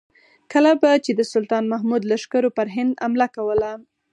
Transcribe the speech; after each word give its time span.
کله 0.51 0.71
به 0.81 0.91
چې 1.05 1.11
د 1.15 1.21
سلطان 1.33 1.63
محمود 1.73 2.03
لښکرو 2.11 2.49
پر 2.57 2.67
هند 2.75 2.93
حمله 3.03 3.27
کوله. 3.35 3.71